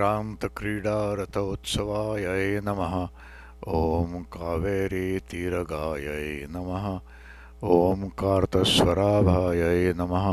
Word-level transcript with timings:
सङ्क्रान्तक्रीडारथोत्सवायै 0.00 2.64
नमः। 2.64 2.94
ॐ 3.68 4.24
कावेरीतीरगायै 4.34 6.28
नमः। 6.54 6.86
ॐ 7.62 8.08
कार्तस्वराभायै 8.22 9.82
नमः। 10.00 10.26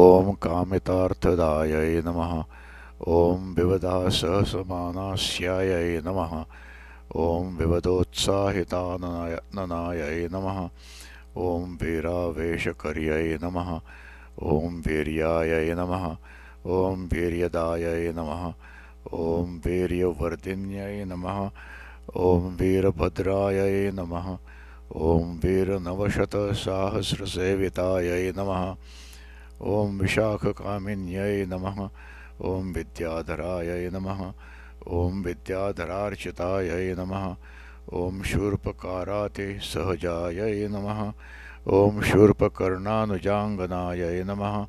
ॐ 0.00 0.26
कामितार्थदायै 0.44 1.94
नमः। 2.06 2.32
ॐ 3.16 3.18
विवदासहसमानास्यायै 3.56 5.90
नमः। 6.06 6.32
ॐ 7.16 7.18
विवदोत्साहिताननायै 7.58 10.20
नमः। 10.34 10.58
ॐ 11.36 11.38
वीरावेशकर्यै 11.82 13.28
नमः। 13.42 13.70
ॐ 14.38 14.72
वीर्यायै 14.86 15.68
नमः। 15.74 16.04
ॐ 16.66 17.08
वीर्यदायै 17.12 18.12
नमः 18.20 18.44
ॐ 19.12 19.60
वीर्यवर्धिन्यै 19.64 21.04
नमः। 21.04 21.50
ॐ 22.16 22.56
वीरभद्रायै 22.56 23.90
नमः। 23.90 24.38
ॐ 24.96 25.40
वीरनवशतसाहस्रसेवितायै 25.44 28.32
नमः। 28.36 28.76
ॐ 29.60 29.98
विशाखकामिन्यै 29.98 31.46
नमः। 31.46 31.88
ॐ 32.44 32.72
विद्याधरायै 32.72 33.90
नमः। 33.90 34.32
ॐ 34.88 35.22
विद्याधरार्चितायै 35.22 36.94
नमः। 36.94 37.36
ॐ 37.92 38.22
शूर्पकारातिसहजायै 38.22 40.68
नमः। 40.68 41.12
ॐ 41.68 42.02
शूर्पकर्णानुजाङ्गनायै 42.02 44.24
नमः। 44.24 44.66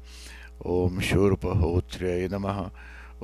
ॐ 0.66 0.99
शूर्पहोत्र्यै 0.99 2.27
नमः 2.27 2.70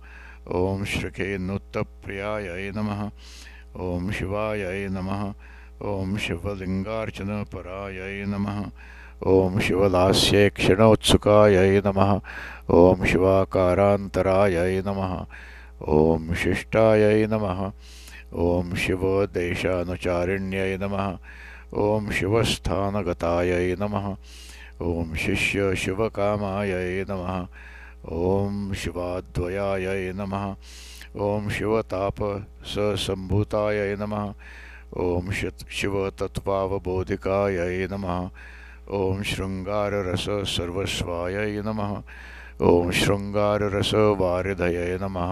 ॐ 0.52 0.84
श्रिखेन्नुत्तप्रियायै 0.84 2.72
नमः। 2.76 3.12
ॐ 3.80 4.12
शिवायै 4.12 4.88
नमः। 4.92 5.34
ॐ 5.82 6.18
शिवलिङ्गार्चनपरायै 6.18 8.26
नमः। 8.28 8.72
ॐ 9.24 9.60
शिवलास्येक्षणोत्सुकायै 9.60 11.82
नमः। 11.86 12.20
ॐ 12.70 13.06
शिवाकारान्तरायै 13.06 14.82
नमः। 14.86 15.26
ॐ 15.88 16.34
शिष्टायै 16.34 17.28
नमः 17.28 17.72
ॐ 18.34 18.76
शिवदेशानुचारिण्यै 18.76 20.78
नमः। 20.78 21.18
ॐ 21.74 22.10
शिवस्थानगतायै 22.10 23.76
नमः। 23.80 24.16
ॐ 24.82 25.16
शिष्यशिवकामायै 25.16 27.06
नमः। 27.10 27.48
ॐ 28.12 28.74
शिवाद्वयायै 28.74 30.14
नमः। 30.14 30.56
ॐ 31.16 31.50
शिवतापससम्भूतायै 31.50 33.96
नमः। 33.96 34.34
ॐ 34.98 35.32
शिवतत्त्वावबोधिकायै 35.70 37.88
नमः। 37.92 38.30
ॐ 38.90 39.24
शृङ्गाररससर्वस्वायै 39.24 41.62
नमः। 41.66 42.02
ॐ 42.62 42.92
शृङ्गाररसवारिधयै 42.92 44.98
नमः 45.02 45.32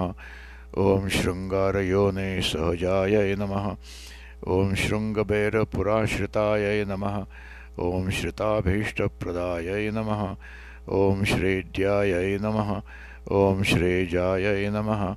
ॐ 0.77 1.09
शृङ्गारयोने 1.09 2.41
सहजायै 2.41 3.35
नमः। 3.35 3.75
ॐ 4.47 4.73
शृङ्गबेरपुराश्रितायै 4.73 6.85
नमः। 6.85 7.25
ॐ 7.79 8.09
श्रिताभीष्टप्रदायै 8.09 9.91
नमः। 9.91 10.35
ॐ 10.89 11.23
नमः। 12.41 12.81
ॐ 13.31 13.63
श्रीजायै 13.63 14.69
नमः। 14.69 15.15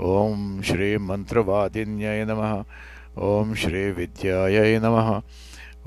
ॐ 0.00 0.62
श्रीमन्त्रवादिन्यै 0.62 2.24
नमः। 2.24 2.64
ॐ 3.18 3.54
श्रीविद्यायै 3.54 4.78
नमः। 4.78 5.22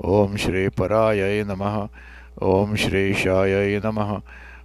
ॐ 0.04 0.36
श्रीपरायै 0.36 1.44
नमः। 1.44 1.88
ॐ 2.42 2.76
श्रीशायै 2.76 3.80
नमः। 3.84 4.20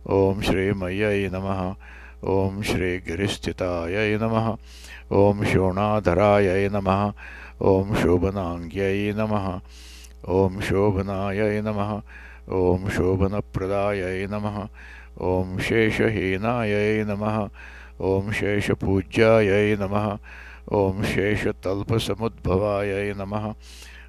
ॐ 0.09 0.41
श्रीमय्यै 0.41 1.29
नमः। 1.33 1.75
ॐ 2.23 2.61
श्रीगिरिस्थितायै 2.61 4.17
नमः। 4.17 4.55
ॐ 5.11 5.43
शोणाधरायै 5.43 6.69
नमः। 6.71 7.11
ॐ 7.61 7.95
शोभनाङ्ग्यै 8.01 9.13
नमः। 9.15 9.59
ॐ 10.27 10.61
शोभनायै 10.61 11.61
नमः। 11.61 12.01
ॐ 12.47 12.87
शोभनप्रदायै 12.95 14.27
नमः। 14.31 14.67
ॐ 15.19 15.59
शेषहीनायै 15.59 17.03
नमः। 17.03 17.49
ॐ 17.99 18.31
शेषपूज्यायै 18.31 19.75
नमः। 19.75 20.17
ॐ 20.71 21.03
शेषतल्पसमुद्भवायै 21.03 23.13
नमः। 23.19 23.51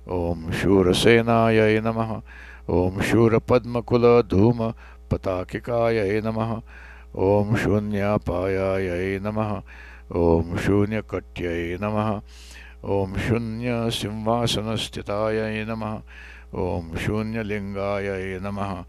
ॐ 0.07 0.51
शूरसेनायै 0.63 1.81
नमः। 1.81 2.21
ॐ 2.71 3.03
शूरपद्मकुलधूम 3.03 4.59
पताकिकायै 5.11 6.21
नमः 6.25 6.61
ॐ 7.17 7.57
नमः। 9.23 9.63
ॐ 10.13 10.57
शून्यकट्यै 10.57 11.77
नमः। 11.81 12.21
ॐ 12.85 13.17
शून्यसिंहासनस्थितायै 13.17 15.65
नमः। 15.65 16.01
ॐ 16.55 16.97
शून्यलिङ्गायै 16.97 18.39
नमः। 18.43 18.85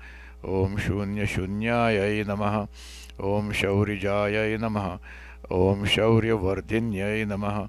ॐ 0.45 0.77
शून्यशून्यायै 0.77 2.23
नमः। 2.23 2.67
ॐ 3.21 3.51
शौरिजायै 3.51 4.57
नमः। 4.57 4.97
ॐ 5.51 5.85
शौर्यवर्धिन्यै 5.85 7.25
नमः। 7.25 7.67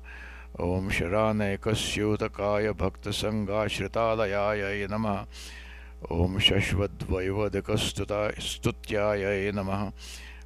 ॐ 0.61 0.89
शरानैकस्यूतकाय 0.89 2.73
भक्तसङ्गाश्रितालयायै 2.73 4.87
नमः। 4.91 5.27
ॐ 6.13 6.39
शश्वद्वैवदिकस्तुता 6.39 8.31
स्तुत्यायै 8.41 9.53
नमः। 9.53 9.93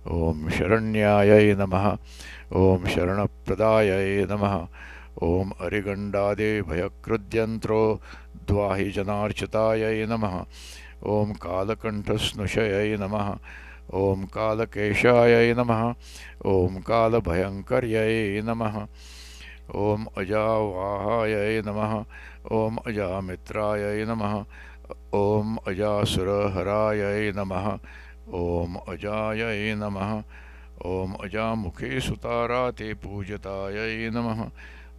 ॐ 0.09 0.49
शरण्यायै 0.49 1.53
नमः। 1.55 1.97
ॐ 2.57 2.87
शरणप्रदायै 2.89 4.25
नमः। 4.31 4.67
ॐ 5.23 5.51
अरिगण्डादिभयकृद्यन्त्रो 5.61 8.01
द्वाहिजनार्चितायै 8.49 10.07
नमः। 10.07 10.45
ॐ 11.05 11.33
कालकण्ठस्नुषयै 11.45 12.97
नमः। 12.97 13.37
ॐ 13.93 14.25
कालकेशायै 14.37 15.53
नमः। 15.61 15.83
ॐ 16.47 16.81
कालभयङ्कर्यै 16.89 18.41
नमः। 18.49 18.75
ॐ 19.77 20.09
अजावाहायै 20.17 21.61
नमः। 21.69 21.93
ॐ 22.51 22.77
अजामित्रायै 22.89 24.01
नमः। 24.09 24.33
ॐ 25.15 25.57
अजासुरहरायै 25.67 27.33
नमः 27.37 27.67
ॐ 28.33 28.77
अजायै 28.89 29.75
नमः। 29.75 30.23
ॐ 30.87 31.15
अजामुखे 31.25 32.01
सुतारातिपूजितायै 32.01 34.11
नमः। 34.11 34.51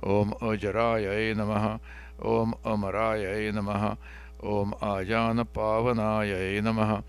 ॐ 0.04 0.34
अजरायै 0.52 1.34
नमः। 1.34 1.80
ॐ 2.26 2.54
अमरायै 2.66 3.52
नमः। 3.52 3.96
ॐ 4.44 4.72
आजानपावनायै 4.92 6.62
नमः। 6.62 7.02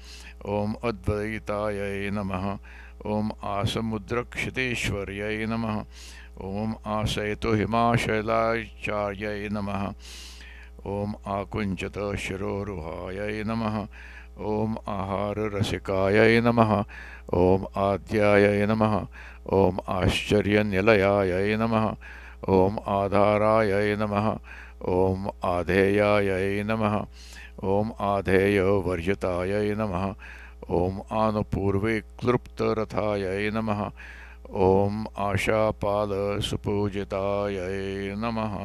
ॐ 0.46 0.74
अद्वैतायै 0.84 2.10
नमः। 2.10 2.58
ॐ 3.06 3.30
आसमुद्रक्षितेश्वर्यै 3.42 5.46
नमः। 5.46 5.84
ॐ 6.40 6.74
आसयतुहिमाशैलाचार्यै 6.86 9.48
नमः 9.48 9.92
ॐ 10.86 11.12
आकुञ्चतशिरोरुहाय 11.26 13.44
नमः। 13.46 13.86
ॐ 14.38 14.74
आहाररसिकायै 14.88 16.40
नमः। 16.40 16.84
ॐ 17.34 17.64
आद्यायै 17.76 18.66
नमः। 18.66 19.06
ॐ 19.52 19.76
आश्चर्यनिलयायै 19.88 21.56
नमः। 21.56 21.94
ॐ 22.48 22.78
आधारायै 22.86 23.96
नमः। 23.96 24.38
ॐ 24.88 25.28
आधेयायै 25.44 26.62
नमः। 26.62 27.06
ॐ 27.64 27.90
आधेयवर्जिताय 28.00 29.74
नमः। 29.74 30.14
ॐ 30.70 31.00
आनुपूर्वे 31.12 32.00
क्लृप्तरथायै 32.00 33.50
नमः। 33.50 33.90
ॐ 34.50 35.04
आशापालसुपूजितायै 35.18 38.16
नमः। 38.16 38.56